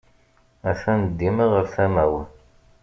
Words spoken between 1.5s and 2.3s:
ɣer tama-w.